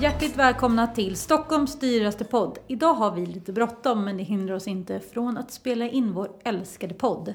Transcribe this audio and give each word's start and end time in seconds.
Hjärtligt 0.00 0.36
välkomna 0.36 0.86
till 0.86 1.16
Stockholms 1.16 1.78
dyraste 1.78 2.24
podd. 2.24 2.58
Idag 2.66 2.94
har 2.94 3.14
vi 3.14 3.26
lite 3.26 3.52
bråttom 3.52 4.04
men 4.04 4.16
det 4.16 4.22
hindrar 4.22 4.54
oss 4.54 4.68
inte 4.68 5.00
från 5.00 5.36
att 5.36 5.50
spela 5.50 5.88
in 5.88 6.12
vår 6.12 6.28
älskade 6.44 6.94
podd. 6.94 7.34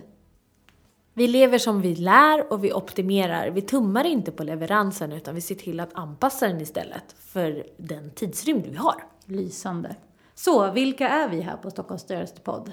Vi 1.22 1.28
lever 1.28 1.58
som 1.58 1.82
vi 1.82 1.96
lär 1.96 2.54
och 2.54 2.64
vi 2.64 2.74
optimerar. 2.74 3.50
Vi 3.50 3.62
tummar 3.62 4.04
inte 4.04 4.32
på 4.32 4.44
leveransen 4.44 5.12
utan 5.12 5.36
vi 5.36 5.42
ser 5.42 5.56
till 5.56 5.80
att 5.80 5.90
anpassa 5.94 6.48
den 6.48 6.62
istället 6.62 7.16
för 7.20 7.64
den 7.78 8.12
tidsrymd 8.12 8.68
vi 8.68 8.78
har. 8.78 9.04
Lysande. 9.26 9.96
Så, 10.36 10.72
vilka 10.72 11.10
är 11.10 11.30
vi 11.30 11.42
här 11.42 11.58
på 11.58 11.72
Stockholms 11.72 12.04
dyraste 12.04 12.42
podd? 12.42 12.72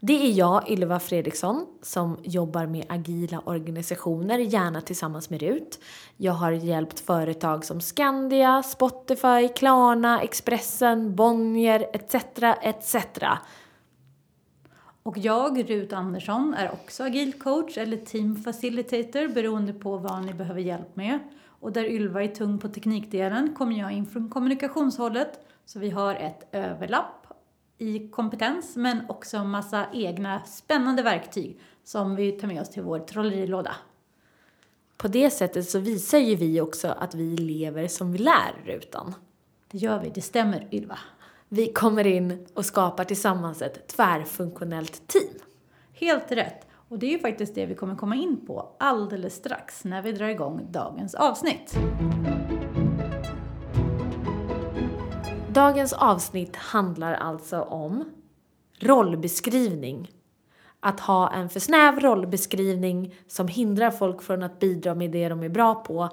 Det 0.00 0.26
är 0.26 0.32
jag, 0.32 0.70
Ylva 0.70 1.00
Fredriksson, 1.00 1.66
som 1.82 2.16
jobbar 2.22 2.66
med 2.66 2.84
agila 2.88 3.42
organisationer, 3.44 4.38
gärna 4.38 4.80
tillsammans 4.80 5.30
med 5.30 5.42
RUT. 5.42 5.78
Jag 6.16 6.32
har 6.32 6.52
hjälpt 6.52 7.00
företag 7.00 7.64
som 7.64 7.80
Skandia, 7.80 8.62
Spotify, 8.62 9.48
Klarna, 9.56 10.22
Expressen, 10.22 11.16
Bonnier 11.16 11.86
etc. 11.92 12.14
etc. 12.62 12.96
Och 15.08 15.18
jag, 15.18 15.70
Rut 15.70 15.92
Andersson, 15.92 16.54
är 16.54 16.72
också 16.72 17.04
agil 17.04 17.32
coach 17.32 17.78
eller 17.78 17.96
team 17.96 18.36
facilitator 18.36 19.28
beroende 19.28 19.72
på 19.72 19.96
vad 19.96 20.26
ni 20.26 20.34
behöver 20.34 20.60
hjälp 20.60 20.96
med. 20.96 21.18
Och 21.46 21.72
där 21.72 21.84
Ylva 21.84 22.22
är 22.22 22.28
tung 22.28 22.58
på 22.58 22.68
teknikdelen 22.68 23.54
kommer 23.54 23.78
jag 23.78 23.92
in 23.92 24.06
från 24.06 24.30
kommunikationshållet. 24.30 25.40
Så 25.64 25.78
vi 25.78 25.90
har 25.90 26.14
ett 26.14 26.48
överlapp 26.52 27.26
i 27.78 28.08
kompetens 28.08 28.76
men 28.76 29.00
också 29.08 29.44
massa 29.44 29.86
egna 29.92 30.44
spännande 30.44 31.02
verktyg 31.02 31.60
som 31.84 32.16
vi 32.16 32.32
tar 32.32 32.48
med 32.48 32.60
oss 32.60 32.70
till 32.70 32.82
vår 32.82 32.98
trollerilåda. 32.98 33.76
På 34.96 35.08
det 35.08 35.30
sättet 35.30 35.68
så 35.68 35.78
visar 35.78 36.18
ju 36.18 36.36
vi 36.36 36.60
också 36.60 36.88
att 36.88 37.14
vi 37.14 37.36
lever 37.36 37.88
som 37.88 38.12
vi 38.12 38.18
lär, 38.18 38.62
Rutan. 38.64 39.14
Det 39.70 39.78
gör 39.78 40.00
vi, 40.00 40.10
det 40.10 40.22
stämmer 40.22 40.68
Ylva. 40.72 40.98
Vi 41.50 41.72
kommer 41.72 42.06
in 42.06 42.46
och 42.54 42.64
skapar 42.64 43.04
tillsammans 43.04 43.62
ett 43.62 43.88
tvärfunktionellt 43.88 45.08
team. 45.08 45.34
Helt 45.92 46.32
rätt. 46.32 46.66
Och 46.88 46.98
det 46.98 47.06
är 47.06 47.10
ju 47.10 47.18
faktiskt 47.18 47.54
det 47.54 47.66
vi 47.66 47.74
kommer 47.74 47.96
komma 47.96 48.16
in 48.16 48.46
på 48.46 48.76
alldeles 48.78 49.34
strax 49.34 49.84
när 49.84 50.02
vi 50.02 50.12
drar 50.12 50.28
igång 50.28 50.66
dagens 50.70 51.14
avsnitt. 51.14 51.78
Dagens 55.48 55.92
avsnitt 55.92 56.56
handlar 56.56 57.14
alltså 57.14 57.60
om 57.60 58.04
rollbeskrivning. 58.78 60.10
Att 60.80 61.00
ha 61.00 61.32
en 61.32 61.48
för 61.48 61.60
snäv 61.60 62.00
rollbeskrivning 62.00 63.14
som 63.26 63.48
hindrar 63.48 63.90
folk 63.90 64.22
från 64.22 64.42
att 64.42 64.58
bidra 64.58 64.94
med 64.94 65.10
det 65.10 65.28
de 65.28 65.42
är 65.42 65.48
bra 65.48 65.74
på. 65.74 66.08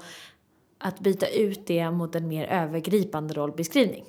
Att 0.78 1.00
byta 1.00 1.28
ut 1.28 1.67
det 1.67 1.91
mot 1.91 2.16
en 2.16 2.28
mer 2.28 2.45
övergripande 2.45 3.33
rollbeskrivning. 3.33 4.06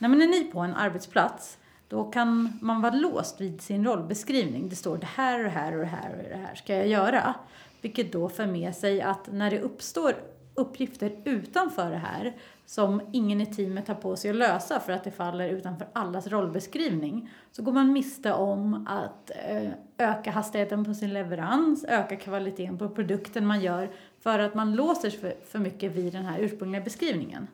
När 0.00 0.08
man 0.08 0.22
är 0.22 0.26
ny 0.26 0.44
på 0.44 0.60
en 0.60 0.74
arbetsplats 0.74 1.58
då 1.88 2.04
kan 2.04 2.58
man 2.60 2.80
vara 2.82 2.94
låst 2.94 3.40
vid 3.40 3.60
sin 3.60 3.84
rollbeskrivning. 3.84 4.68
Det 4.68 4.76
står 4.76 4.98
det 4.98 5.06
här 5.06 5.38
och 5.38 5.44
det 5.44 5.50
här 5.50 5.72
och 5.72 5.78
det 5.78 5.86
här 5.86 6.10
och 6.10 6.28
det 6.30 6.46
här 6.46 6.54
ska 6.54 6.76
jag 6.76 6.88
göra. 6.88 7.34
Vilket 7.80 8.12
då 8.12 8.28
för 8.28 8.46
med 8.46 8.74
sig 8.76 9.02
att 9.02 9.32
när 9.32 9.50
det 9.50 9.60
uppstår 9.60 10.14
uppgifter 10.54 11.12
utanför 11.24 11.90
det 11.90 11.96
här 11.96 12.36
som 12.66 13.02
ingen 13.12 13.40
i 13.40 13.46
teamet 13.46 13.88
har 13.88 13.94
på 13.94 14.16
sig 14.16 14.30
att 14.30 14.36
lösa 14.36 14.80
för 14.80 14.92
att 14.92 15.04
det 15.04 15.10
faller 15.10 15.48
utanför 15.48 15.86
allas 15.92 16.26
rollbeskrivning 16.26 17.30
så 17.52 17.62
går 17.62 17.72
man 17.72 17.92
miste 17.92 18.32
om 18.32 18.86
att 18.88 19.30
eh, 19.48 19.70
öka 19.98 20.30
hastigheten 20.30 20.84
på 20.84 20.94
sin 20.94 21.12
leverans, 21.12 21.84
öka 21.84 22.16
kvaliteten 22.16 22.78
på 22.78 22.88
produkten 22.88 23.46
man 23.46 23.60
gör 23.60 23.90
för 24.20 24.38
att 24.38 24.54
man 24.54 24.74
låser 24.74 25.10
sig 25.10 25.20
för, 25.20 25.34
för 25.46 25.58
mycket 25.58 25.92
vid 25.92 26.12
den 26.12 26.24
här 26.24 26.38
ursprungliga 26.38 26.82
beskrivningen. 26.82 27.46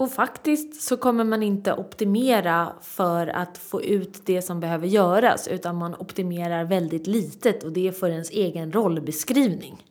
Och 0.00 0.12
faktiskt 0.12 0.82
så 0.82 0.96
kommer 0.96 1.24
man 1.24 1.42
inte 1.42 1.72
optimera 1.72 2.72
för 2.80 3.26
att 3.26 3.58
få 3.58 3.82
ut 3.82 4.26
det 4.26 4.42
som 4.42 4.60
behöver 4.60 4.86
göras 4.86 5.48
utan 5.48 5.76
man 5.76 5.94
optimerar 5.94 6.64
väldigt 6.64 7.06
litet 7.06 7.64
och 7.64 7.72
det 7.72 7.88
är 7.88 7.92
för 7.92 8.10
ens 8.10 8.30
egen 8.30 8.72
rollbeskrivning. 8.72 9.86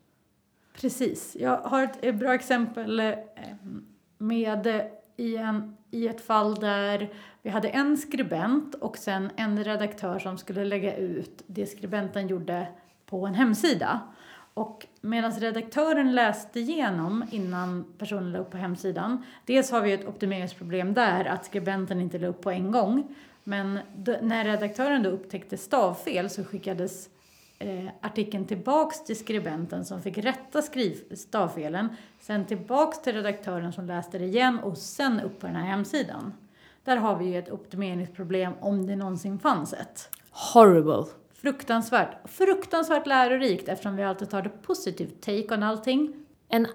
Precis. 0.82 1.38
Jag 1.40 1.58
har 1.58 1.90
ett 2.02 2.16
bra 2.16 2.34
exempel 2.34 3.00
eh, 3.00 3.14
med 4.18 4.68
eh, 4.68 4.82
i, 5.18 5.38
en, 5.38 5.78
i 5.92 6.08
ett 6.08 6.22
fall 6.22 6.56
där 6.56 7.14
vi 7.42 7.50
hade 7.50 7.70
en 7.70 7.98
skribent 7.98 8.76
och 8.76 8.98
sen 8.98 9.30
en 9.36 9.64
redaktör 9.64 10.20
som 10.20 10.38
skulle 10.38 10.66
lägga 10.66 10.96
ut 10.98 11.44
det 11.48 11.66
skribenten 11.66 12.28
gjorde 12.28 12.68
på 13.06 13.26
en 13.26 13.34
hemsida. 13.34 14.00
Och 14.60 14.88
medan 15.02 15.32
redaktören 15.32 16.16
läste 16.16 16.60
igenom 16.60 17.26
innan 17.32 17.86
personen 17.98 18.32
la 18.32 18.40
upp 18.40 18.52
på 18.52 18.58
hemsidan, 18.58 19.24
dels 19.46 19.72
har 19.72 19.82
vi 19.82 19.94
ett 19.94 20.08
optimeringsproblem 20.08 20.94
där, 20.94 21.26
att 21.26 21.46
skribenten 21.46 22.02
inte 22.02 22.20
la 22.20 22.28
upp 22.28 22.42
på 22.42 22.52
en 22.52 22.72
gång. 22.72 23.16
Men 23.44 23.80
när 24.22 24.46
redaktören 24.46 25.04
då 25.04 25.10
upptäckte 25.10 25.58
stavfel 25.58 26.30
så 26.30 26.44
skickades 26.44 27.10
eh, 27.60 27.86
artikeln 28.02 28.46
tillbaks 28.46 29.04
till 29.04 29.20
skribenten 29.20 29.86
som 29.86 30.02
fick 30.02 30.18
rätta 30.18 30.62
skriv, 30.62 31.16
stavfelen, 31.16 31.90
sen 32.20 32.46
tillbaks 32.46 33.02
till 33.02 33.14
redaktören 33.14 33.74
som 33.74 33.86
läste 33.86 34.18
det 34.18 34.26
igen 34.26 34.60
och 34.60 34.78
sen 34.78 35.20
upp 35.20 35.40
på 35.40 35.48
den 35.48 35.56
här 35.56 35.66
hemsidan. 35.66 36.34
Där 36.84 36.98
har 36.98 37.18
vi 37.18 37.26
ju 37.26 37.40
ett 37.40 37.52
optimeringsproblem 37.52 38.54
om 38.60 38.88
det 38.88 38.96
någonsin 38.96 39.40
fanns 39.40 39.74
ett. 39.74 40.10
Horrible. 40.54 41.06
Fruktansvärt. 41.42 42.30
Fruktansvärt 42.30 43.08
lärorikt 43.08 43.70
eftersom 43.70 43.96
vi 43.96 44.04
alltid 44.04 44.30
tar 44.30 44.42
det 44.42 44.50
positivt 44.50 45.22
take 45.22 45.54
on 45.54 45.64
allting. 45.64 46.14
En 46.50 46.68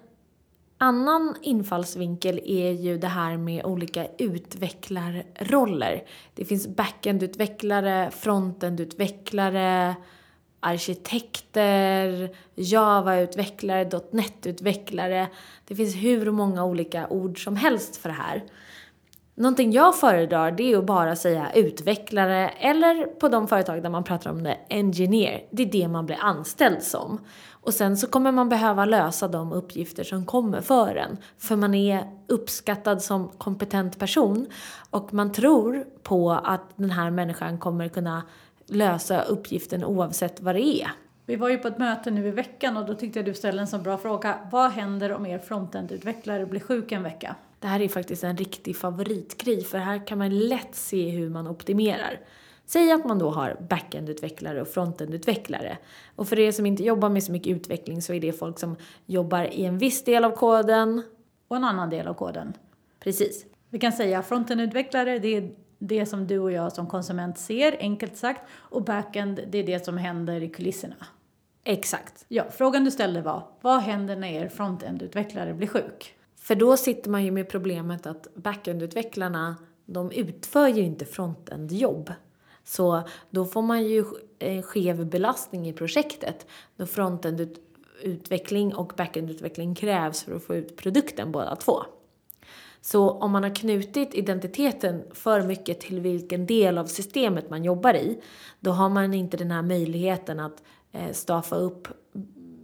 annan 0.79 1.37
infallsvinkel 1.43 2.41
är 2.45 2.71
ju 2.71 2.99
det 2.99 3.09
här 3.09 3.37
med 3.37 3.65
olika 3.65 4.07
utvecklarroller. 4.19 6.03
Det 6.35 6.45
finns 6.45 6.69
backend-utvecklare, 6.69 8.11
frontend-utvecklare, 8.11 9.95
arkitekter, 10.61 12.37
Java-utvecklare, 12.55 14.01
.NET-utvecklare. 14.11 15.29
Det 15.65 15.75
finns 15.75 15.95
hur 15.95 16.31
många 16.31 16.65
olika 16.65 17.09
ord 17.09 17.45
som 17.45 17.57
helst 17.57 17.97
för 17.97 18.09
det 18.09 18.15
här. 18.15 18.45
Någonting 19.37 19.73
jag 19.73 19.97
föredrar 19.97 20.51
det 20.51 20.73
är 20.73 20.79
att 20.79 20.85
bara 20.85 21.17
säga 21.17 21.53
utvecklare 21.55 22.49
eller 22.49 23.07
på 23.07 23.29
de 23.29 23.49
företag 23.49 23.83
där 23.83 23.91
man 23.91 24.05
pratar 24.05 24.31
om 24.31 24.43
det, 24.43 24.59
engineer. 24.69 25.47
Det 25.51 25.63
är 25.63 25.67
det 25.67 25.89
man 25.89 26.07
blir 26.07 26.19
anställd 26.21 26.83
som. 26.83 27.21
Och 27.51 27.75
sen 27.75 27.97
så 27.97 28.07
kommer 28.07 28.33
man 28.33 28.49
behöva 28.49 28.85
lösa 28.85 29.29
de 29.29 29.53
uppgifter 29.53 30.05
som 30.05 30.27
kommer 30.27 30.61
för 30.61 30.97
en. 30.97 31.17
För 31.39 31.57
man 31.57 31.75
är 31.75 32.11
uppskattad 32.29 33.03
som 33.03 33.29
kompetent 33.29 33.99
person 33.99 34.47
och 34.91 35.15
man 35.15 35.33
tror 35.33 35.85
på 36.03 36.33
att 36.33 36.71
den 36.77 36.91
här 36.91 37.11
människan 37.11 37.59
kommer 37.59 37.89
kunna 37.89 38.23
lösa 38.67 39.23
uppgiften 39.23 39.85
oavsett 39.85 40.41
vad 40.41 40.55
det 40.55 40.83
är. 40.83 40.91
Vi 41.27 41.37
var 41.37 41.49
ju 41.49 41.59
på 41.59 41.69
ett 41.69 41.79
möte 41.79 42.11
nu 42.11 42.27
i 42.27 42.31
veckan 42.31 42.77
och 42.77 42.87
då 42.87 42.95
tyckte 42.95 43.19
jag 43.19 43.27
du 43.27 43.35
ställde 43.35 43.61
en 43.63 43.69
så 43.69 43.79
bra 43.79 43.99
fråga. 43.99 44.39
Vad 44.53 44.71
händer 44.71 45.13
om 45.13 45.27
er 45.27 45.39
frontend-utvecklare 45.39 46.47
blir 46.47 46.61
sjuk 46.61 46.93
en 46.93 47.03
vecka? 47.03 47.37
Det 47.65 47.69
här 47.69 47.81
är 47.81 47.89
faktiskt 47.89 48.25
en 48.25 48.37
riktig 48.37 48.77
favoritgrej 48.77 49.65
för 49.65 49.79
här 49.79 50.07
kan 50.07 50.19
man 50.19 50.39
lätt 50.39 50.75
se 50.75 51.11
hur 51.11 51.31
man 51.31 51.47
optimerar. 51.47 52.21
Säg 52.67 52.93
att 52.93 53.05
man 53.05 53.19
då 53.19 53.31
har 53.31 53.57
backend-utvecklare 53.71 54.61
och 54.61 54.69
frontend-utvecklare. 54.69 55.77
Och 56.17 56.29
för 56.29 56.39
er 56.39 56.53
som 56.53 56.67
inte 56.67 56.83
jobbar 56.83 57.09
med 57.09 57.23
så 57.23 57.33
mycket 57.33 57.57
utveckling 57.57 58.03
så 58.03 58.13
är 58.13 58.21
det 58.21 58.33
folk 58.33 58.59
som 58.59 58.77
jobbar 59.07 59.45
i 59.45 59.65
en 59.65 59.79
viss 59.79 60.05
del 60.05 60.25
av 60.25 60.31
koden. 60.31 61.03
Och 61.49 61.57
en 61.57 61.65
annan 61.65 61.91
del 61.91 62.07
av 62.07 62.15
koden. 62.15 62.53
Precis. 63.01 63.47
Vi 63.71 63.79
kan 63.79 63.93
säga 63.93 64.23
frontend-utvecklare, 64.23 65.19
det 65.19 65.37
är 65.37 65.51
det 65.79 66.07
som 66.07 66.27
du 66.27 66.39
och 66.39 66.53
jag 66.53 66.73
som 66.73 66.87
konsument 66.87 67.39
ser, 67.39 67.77
enkelt 67.81 68.17
sagt. 68.17 68.41
Och 68.53 68.85
backend, 68.85 69.41
det 69.49 69.59
är 69.59 69.65
det 69.65 69.85
som 69.85 69.99
händer 69.99 70.43
i 70.43 70.49
kulisserna. 70.49 71.07
Exakt. 71.65 72.25
Ja, 72.29 72.45
frågan 72.51 72.85
du 72.85 72.91
ställde 72.91 73.23
var, 73.23 73.43
vad 73.61 73.81
händer 73.81 74.17
när 74.17 74.29
er 74.29 74.49
frontend-utvecklare 74.49 75.55
blir 75.55 75.69
sjuk? 75.69 76.15
För 76.45 76.55
då 76.55 76.77
sitter 76.77 77.11
man 77.11 77.25
ju 77.25 77.31
med 77.31 77.49
problemet 77.49 78.07
att 78.07 78.29
backend-utvecklarna, 78.35 79.55
de 79.87 80.11
utför 80.11 80.69
ju 80.69 80.83
inte 80.83 81.05
frontend-jobb. 81.05 82.13
Så 82.65 83.03
då 83.31 83.45
får 83.45 83.63
man 83.63 83.85
ju 83.85 84.05
en 84.39 84.63
skev 84.63 85.07
belastning 85.07 85.69
i 85.69 85.73
projektet. 85.73 86.47
Då 86.77 86.87
frontendutveckling 86.87 88.75
och 88.75 88.93
backend-utveckling 88.97 89.75
krävs 89.75 90.23
för 90.23 90.37
att 90.37 90.45
få 90.45 90.55
ut 90.55 90.77
produkten 90.77 91.33
båda 91.33 91.57
två. 91.57 91.83
Så 92.81 93.11
om 93.11 93.31
man 93.33 93.43
har 93.43 93.55
knutit 93.55 94.15
identiteten 94.15 95.03
för 95.13 95.43
mycket 95.43 95.81
till 95.81 96.01
vilken 96.01 96.47
del 96.47 96.79
av 96.79 96.87
systemet 96.87 97.51
man 97.51 97.65
jobbar 97.65 97.95
i, 97.95 98.21
då 98.61 98.71
har 98.71 98.89
man 98.89 99.15
inte 99.15 99.37
den 99.37 99.51
här 99.51 99.63
möjligheten 99.63 100.41
att 100.41 100.63
eh, 100.93 101.13
staffa 101.13 101.57
upp 101.57 101.89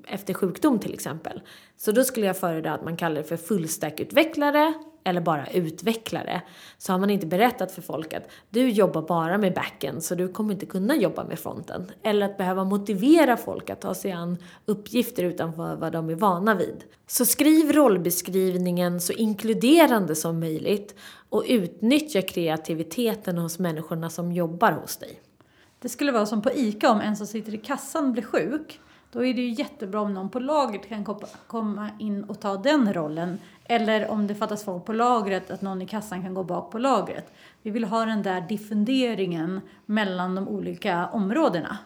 efter 0.08 0.34
sjukdom 0.34 0.78
till 0.78 0.94
exempel. 0.94 1.40
Så 1.76 1.92
då 1.92 2.04
skulle 2.04 2.26
jag 2.26 2.36
föredra 2.36 2.74
att 2.74 2.84
man 2.84 2.96
kallar 2.96 3.16
det 3.16 3.24
för 3.24 3.36
fullstack-utvecklare 3.36 4.74
eller 5.04 5.20
bara 5.20 5.46
utvecklare 5.46 6.42
så 6.78 6.92
har 6.92 6.98
man 6.98 7.10
inte 7.10 7.26
berättat 7.26 7.72
för 7.72 7.82
folk 7.82 8.14
att 8.14 8.30
du 8.50 8.68
jobbar 8.68 9.02
bara 9.02 9.38
med 9.38 9.54
backen 9.54 10.00
så 10.00 10.14
du 10.14 10.28
kommer 10.28 10.52
inte 10.52 10.66
kunna 10.66 10.96
jobba 10.96 11.24
med 11.24 11.38
fronten. 11.38 11.90
Eller 12.02 12.26
att 12.26 12.36
behöva 12.36 12.64
motivera 12.64 13.36
folk 13.36 13.70
att 13.70 13.80
ta 13.80 13.94
sig 13.94 14.12
an 14.12 14.36
uppgifter 14.66 15.22
utanför 15.22 15.76
vad 15.76 15.92
de 15.92 16.10
är 16.10 16.14
vana 16.14 16.54
vid. 16.54 16.84
Så 17.06 17.24
skriv 17.24 17.72
rollbeskrivningen 17.72 19.00
så 19.00 19.12
inkluderande 19.12 20.14
som 20.14 20.40
möjligt 20.40 20.94
och 21.28 21.44
utnyttja 21.48 22.22
kreativiteten 22.22 23.38
hos 23.38 23.58
människorna 23.58 24.10
som 24.10 24.32
jobbar 24.32 24.72
hos 24.72 24.96
dig. 24.96 25.20
Det 25.78 25.88
skulle 25.88 26.12
vara 26.12 26.26
som 26.26 26.42
på 26.42 26.50
ICA 26.52 26.90
om 26.90 27.00
en 27.00 27.16
som 27.16 27.26
sitter 27.26 27.54
i 27.54 27.58
kassan 27.58 28.12
blir 28.12 28.22
sjuk. 28.22 28.80
Då 29.12 29.24
är 29.24 29.34
det 29.34 29.40
ju 29.40 29.48
jättebra 29.48 30.00
om 30.00 30.14
någon 30.14 30.28
på 30.28 30.38
lagret 30.38 30.88
kan 30.88 31.04
komma 31.46 31.90
in 31.98 32.24
och 32.24 32.40
ta 32.40 32.56
den 32.56 32.92
rollen. 32.94 33.38
Eller 33.64 34.10
om 34.10 34.26
det 34.26 34.34
fattas 34.34 34.64
folk 34.64 34.84
på 34.84 34.92
lagret, 34.92 35.50
att 35.50 35.62
någon 35.62 35.82
i 35.82 35.86
kassan 35.86 36.22
kan 36.22 36.34
gå 36.34 36.44
bak 36.44 36.70
på 36.70 36.78
lagret. 36.78 37.32
Vi 37.62 37.70
vill 37.70 37.84
ha 37.84 38.04
den 38.04 38.22
där 38.22 38.40
diffunderingen 38.40 39.60
mellan 39.86 40.34
de 40.34 40.48
olika 40.48 41.06
områdena. 41.06 41.78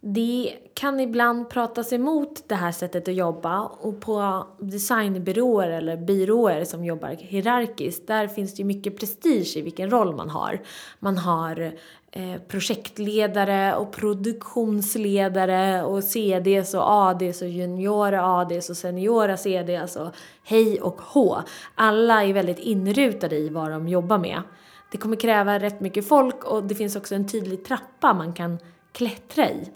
Det 0.00 0.52
kan 0.74 1.00
ibland 1.00 1.50
pratas 1.50 1.92
emot 1.92 2.48
det 2.48 2.54
här 2.54 2.72
sättet 2.72 3.08
att 3.08 3.14
jobba 3.14 3.60
och 3.60 4.00
på 4.00 4.46
designbyråer 4.58 5.70
eller 5.70 5.96
byråer 5.96 6.64
som 6.64 6.84
jobbar 6.84 7.16
hierarkiskt, 7.18 8.06
där 8.06 8.26
finns 8.28 8.54
det 8.54 8.58
ju 8.58 8.64
mycket 8.64 8.98
prestige 8.98 9.56
i 9.56 9.62
vilken 9.62 9.90
roll 9.90 10.16
man 10.16 10.30
har. 10.30 10.60
Man 10.98 11.18
har 11.18 11.72
eh, 12.12 12.40
projektledare 12.48 13.74
och 13.76 13.92
produktionsledare 13.92 15.82
och 15.82 16.04
CDs 16.04 16.74
och 16.74 16.90
ADs 16.90 17.42
och 17.42 17.48
juniora 17.48 18.24
ADs 18.24 18.70
och 18.70 18.76
seniora 18.76 19.36
CDs 19.36 19.96
och 19.96 20.08
hej 20.44 20.80
och 20.80 21.00
hå. 21.00 21.42
Alla 21.74 22.24
är 22.24 22.32
väldigt 22.32 22.58
inrutade 22.58 23.36
i 23.36 23.48
vad 23.48 23.70
de 23.70 23.88
jobbar 23.88 24.18
med. 24.18 24.42
Det 24.90 24.98
kommer 24.98 25.16
kräva 25.16 25.58
rätt 25.58 25.80
mycket 25.80 26.08
folk 26.08 26.44
och 26.44 26.64
det 26.64 26.74
finns 26.74 26.96
också 26.96 27.14
en 27.14 27.28
tydlig 27.28 27.64
trappa 27.64 28.14
man 28.14 28.32
kan 28.32 28.58
klättra 28.92 29.50
i. 29.50 29.72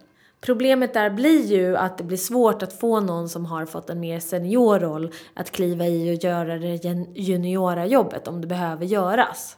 Problemet 0.47 0.95
där 0.95 1.11
blir 1.11 1.47
ju 1.47 1.77
att 1.77 1.99
det 1.99 2.05
blir 2.05 2.17
svårt 2.17 2.63
att 2.63 2.73
få 2.73 3.01
någon 3.01 3.29
som 3.29 3.47
har 3.47 3.67
fått 3.67 3.91
en 3.91 4.01
mer 4.01 4.21
senior 4.21 4.79
roll 4.79 5.13
att 5.35 5.51
kliva 5.51 5.87
i 5.87 6.17
och 6.17 6.25
göra 6.25 6.59
det 6.59 6.85
juniora 7.15 7.87
jobbet 7.87 8.29
om 8.29 8.41
det 8.41 8.47
behöver 8.47 8.87
göras. 8.87 9.57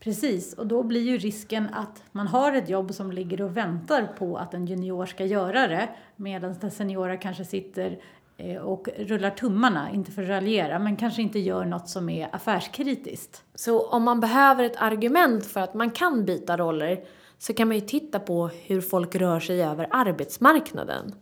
Precis, 0.00 0.54
och 0.54 0.66
då 0.66 0.82
blir 0.82 1.00
ju 1.00 1.18
risken 1.18 1.68
att 1.74 2.02
man 2.12 2.26
har 2.26 2.52
ett 2.52 2.68
jobb 2.68 2.94
som 2.94 3.12
ligger 3.12 3.42
och 3.42 3.56
väntar 3.56 4.08
på 4.18 4.36
att 4.36 4.54
en 4.54 4.66
junior 4.66 5.06
ska 5.06 5.24
göra 5.24 5.66
det 5.66 5.88
medan 6.16 6.54
den 6.60 6.70
seniora 6.70 7.16
kanske 7.16 7.44
sitter 7.44 7.98
eh, 8.36 8.56
och 8.56 8.88
rullar 8.98 9.30
tummarna, 9.30 9.90
inte 9.90 10.10
för 10.10 10.22
att 10.22 10.28
raljera, 10.28 10.78
men 10.78 10.96
kanske 10.96 11.22
inte 11.22 11.38
gör 11.38 11.64
något 11.64 11.88
som 11.88 12.08
är 12.08 12.28
affärskritiskt. 12.32 13.42
Så 13.54 13.88
om 13.88 14.02
man 14.02 14.20
behöver 14.20 14.64
ett 14.64 14.76
argument 14.82 15.46
för 15.46 15.60
att 15.60 15.74
man 15.74 15.90
kan 15.90 16.24
byta 16.24 16.56
roller 16.56 17.04
så 17.44 17.54
kan 17.54 17.68
man 17.68 17.76
ju 17.76 17.80
titta 17.80 18.20
på 18.20 18.46
hur 18.46 18.80
folk 18.80 19.14
rör 19.14 19.40
sig 19.40 19.62
över 19.62 19.88
arbetsmarknaden. 19.90 21.14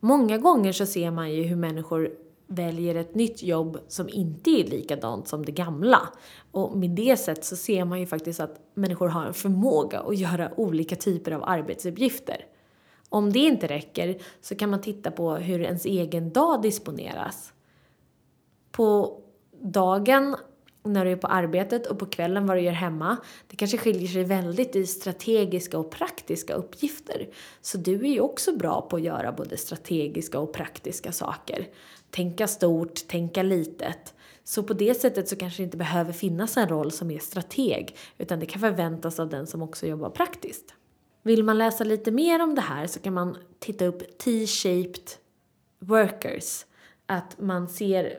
Många 0.00 0.38
gånger 0.38 0.72
så 0.72 0.86
ser 0.86 1.10
man 1.10 1.32
ju 1.32 1.42
hur 1.42 1.56
människor 1.56 2.10
väljer 2.46 2.94
ett 2.94 3.14
nytt 3.14 3.42
jobb 3.42 3.78
som 3.88 4.08
inte 4.08 4.50
är 4.50 4.64
likadant 4.64 5.28
som 5.28 5.44
det 5.44 5.52
gamla. 5.52 6.08
Och 6.50 6.76
med 6.76 6.90
det 6.90 7.16
sätt 7.16 7.44
så 7.44 7.56
ser 7.56 7.84
man 7.84 8.00
ju 8.00 8.06
faktiskt 8.06 8.40
att 8.40 8.60
människor 8.74 9.08
har 9.08 9.26
en 9.26 9.34
förmåga 9.34 10.00
att 10.00 10.18
göra 10.18 10.50
olika 10.56 10.96
typer 10.96 11.32
av 11.32 11.44
arbetsuppgifter. 11.44 12.44
Om 13.08 13.32
det 13.32 13.38
inte 13.38 13.66
räcker 13.66 14.18
så 14.40 14.54
kan 14.54 14.70
man 14.70 14.80
titta 14.80 15.10
på 15.10 15.34
hur 15.34 15.60
ens 15.60 15.84
egen 15.84 16.32
dag 16.32 16.62
disponeras. 16.62 17.52
På 18.70 19.20
dagen 19.62 20.36
när 20.92 21.04
du 21.04 21.10
är 21.10 21.16
på 21.16 21.26
arbetet 21.26 21.86
och 21.86 21.98
på 21.98 22.06
kvällen 22.06 22.46
vad 22.46 22.56
du 22.56 22.60
gör 22.60 22.72
hemma. 22.72 23.16
Det 23.46 23.56
kanske 23.56 23.78
skiljer 23.78 24.08
sig 24.08 24.24
väldigt 24.24 24.76
i 24.76 24.86
strategiska 24.86 25.78
och 25.78 25.90
praktiska 25.90 26.54
uppgifter. 26.54 27.28
Så 27.60 27.78
du 27.78 27.94
är 27.94 28.12
ju 28.12 28.20
också 28.20 28.56
bra 28.56 28.80
på 28.80 28.96
att 28.96 29.02
göra 29.02 29.32
både 29.32 29.56
strategiska 29.56 30.38
och 30.38 30.52
praktiska 30.52 31.12
saker. 31.12 31.68
Tänka 32.10 32.46
stort, 32.46 33.08
tänka 33.08 33.42
litet. 33.42 34.14
Så 34.44 34.62
på 34.62 34.74
det 34.74 34.94
sättet 34.94 35.28
så 35.28 35.36
kanske 35.36 35.62
det 35.62 35.64
inte 35.64 35.76
behöver 35.76 36.12
finnas 36.12 36.56
en 36.56 36.68
roll 36.68 36.92
som 36.92 37.10
är 37.10 37.18
strateg, 37.18 37.96
utan 38.18 38.40
det 38.40 38.46
kan 38.46 38.60
förväntas 38.60 39.20
av 39.20 39.28
den 39.28 39.46
som 39.46 39.62
också 39.62 39.86
jobbar 39.86 40.10
praktiskt. 40.10 40.74
Vill 41.22 41.44
man 41.44 41.58
läsa 41.58 41.84
lite 41.84 42.10
mer 42.10 42.42
om 42.42 42.54
det 42.54 42.60
här 42.60 42.86
så 42.86 43.00
kan 43.00 43.14
man 43.14 43.36
titta 43.58 43.86
upp 43.86 44.18
T-shaped 44.18 45.10
workers. 45.78 46.64
Att 47.06 47.40
man 47.40 47.68
ser 47.68 48.18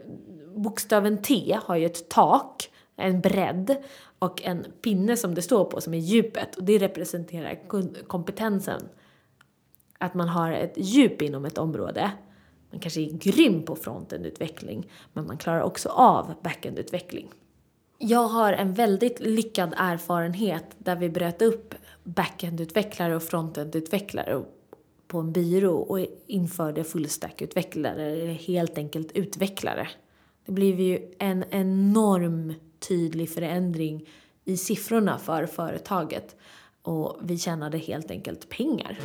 bokstaven 0.55 1.21
T 1.21 1.57
har 1.63 1.75
ju 1.75 1.85
ett 1.85 2.09
tak, 2.09 2.69
en 2.95 3.21
bredd 3.21 3.77
och 4.19 4.43
en 4.43 4.65
pinne 4.81 5.17
som 5.17 5.35
det 5.35 5.41
står 5.41 5.65
på 5.65 5.81
som 5.81 5.93
är 5.93 5.97
djupet 5.97 6.55
och 6.55 6.63
det 6.63 6.77
representerar 6.77 7.59
kompetensen. 8.07 8.81
Att 9.97 10.13
man 10.13 10.29
har 10.29 10.51
ett 10.51 10.73
djup 10.75 11.21
inom 11.21 11.45
ett 11.45 11.57
område. 11.57 12.11
Man 12.71 12.79
kanske 12.79 13.01
är 13.01 13.11
grym 13.11 13.63
på 13.63 13.75
frontend-utveckling 13.75 14.89
men 15.13 15.27
man 15.27 15.37
klarar 15.37 15.61
också 15.61 15.89
av 15.89 16.33
backend-utveckling. 16.43 17.29
Jag 17.97 18.27
har 18.27 18.53
en 18.53 18.73
väldigt 18.73 19.19
lyckad 19.19 19.73
erfarenhet 19.77 20.65
där 20.77 20.95
vi 20.95 21.09
bröt 21.09 21.41
upp 21.41 21.75
backend-utvecklare 22.03 23.15
och 23.15 23.21
frontend-utvecklare 23.21 24.33
på 25.07 25.19
en 25.19 25.31
byrå 25.31 25.77
och 25.77 25.99
införde 26.27 26.83
fullstackutvecklare, 26.83 28.05
eller 28.05 28.33
helt 28.33 28.77
enkelt 28.77 29.11
utvecklare. 29.11 29.87
Det 30.45 30.51
blev 30.51 30.79
ju 30.79 31.13
en 31.19 31.43
enorm 31.49 32.53
tydlig 32.79 33.29
förändring 33.29 34.09
i 34.45 34.57
siffrorna 34.57 35.17
för 35.17 35.45
företaget 35.45 36.35
och 36.81 37.17
vi 37.21 37.37
tjänade 37.37 37.77
helt 37.77 38.11
enkelt 38.11 38.49
pengar. 38.49 38.99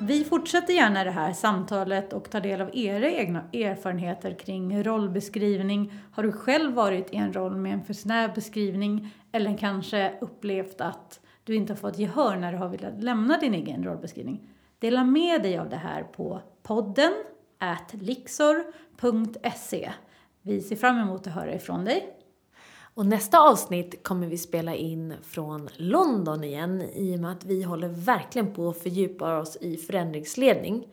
Vi 0.00 0.24
fortsätter 0.24 0.74
gärna 0.74 1.04
det 1.04 1.10
här 1.10 1.32
samtalet 1.32 2.12
och 2.12 2.30
tar 2.30 2.40
del 2.40 2.60
av 2.60 2.70
era 2.72 3.10
egna 3.10 3.40
erfarenheter 3.52 4.38
kring 4.38 4.84
rollbeskrivning. 4.84 5.92
Har 6.12 6.22
du 6.22 6.32
själv 6.32 6.74
varit 6.74 7.12
i 7.12 7.16
en 7.16 7.32
roll 7.32 7.56
med 7.56 7.72
en 7.72 7.84
för 7.84 7.94
snäv 7.94 8.34
beskrivning 8.34 9.10
eller 9.32 9.58
kanske 9.58 10.12
upplevt 10.20 10.80
att 10.80 11.20
du 11.44 11.54
inte 11.54 11.72
har 11.72 11.78
fått 11.78 11.98
gehör 11.98 12.36
när 12.36 12.52
du 12.52 12.58
har 12.58 12.68
velat 12.68 13.02
lämna 13.02 13.38
din 13.38 13.54
egen 13.54 13.84
rollbeskrivning? 13.84 14.48
Dela 14.78 15.04
med 15.04 15.42
dig 15.42 15.58
av 15.58 15.68
det 15.68 15.76
här 15.76 16.02
på 16.02 16.40
podden 16.62 17.12
lixor.se. 17.92 19.92
Vi 20.42 20.60
ser 20.60 20.76
fram 20.76 20.98
emot 20.98 21.26
att 21.26 21.32
höra 21.32 21.54
ifrån 21.54 21.84
dig. 21.84 22.16
Och 22.94 23.06
nästa 23.06 23.40
avsnitt 23.40 24.02
kommer 24.02 24.26
vi 24.26 24.38
spela 24.38 24.74
in 24.74 25.14
från 25.22 25.68
London 25.76 26.44
igen 26.44 26.82
i 26.82 27.16
och 27.16 27.20
med 27.20 27.32
att 27.32 27.44
vi 27.44 27.62
håller 27.62 27.88
verkligen 27.88 28.54
på 28.54 28.68
att 28.68 28.78
fördjupa 28.78 29.38
oss 29.38 29.56
i 29.60 29.76
förändringsledning. 29.76 30.86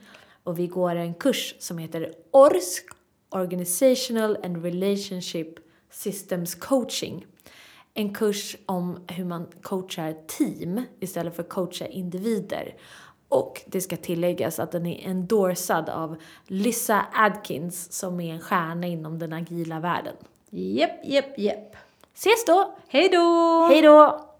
Och 0.43 0.59
vi 0.59 0.67
går 0.67 0.95
en 0.95 1.13
kurs 1.13 1.55
som 1.59 1.77
heter 1.77 2.13
ORSC, 2.31 2.81
Organizational 3.29 4.37
and 4.43 4.63
Relationship 4.63 5.55
Systems 5.91 6.55
Coaching. 6.55 7.25
En 7.93 8.13
kurs 8.13 8.57
om 8.65 8.99
hur 9.07 9.25
man 9.25 9.47
coachar 9.61 10.15
team 10.27 10.81
istället 10.99 11.35
för 11.35 11.43
att 11.43 11.49
coacha 11.49 11.87
individer. 11.87 12.75
Och 13.29 13.61
det 13.65 13.81
ska 13.81 13.97
tilläggas 13.97 14.59
att 14.59 14.71
den 14.71 14.85
är 14.85 15.09
endorsad 15.09 15.89
av 15.89 16.15
Lissa 16.47 17.05
Adkins 17.13 17.93
som 17.93 18.19
är 18.19 18.33
en 18.33 18.39
stjärna 18.41 18.87
inom 18.87 19.19
den 19.19 19.33
agila 19.33 19.79
världen. 19.79 20.15
Jepp, 20.49 21.05
jepp, 21.05 21.39
jepp. 21.39 21.75
Ses 22.13 22.45
då! 22.45 22.75
Hej 22.87 23.09
då! 23.09 23.67
Hej 23.69 23.81
då! 23.81 24.30